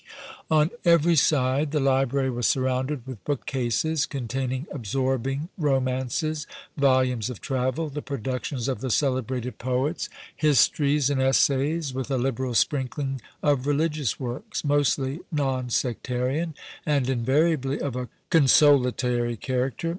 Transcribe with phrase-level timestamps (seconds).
[0.49, 7.39] On every side the library was surrounded with book cases, containing absorbing romances, volumes of
[7.39, 13.67] travel, the productions of the celebrated poets, histories and essays, with a liberal sprinkling of
[13.67, 19.89] religious works, mostly non sectarian and invariably of a consolatory character.